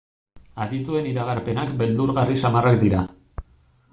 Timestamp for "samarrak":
2.45-2.83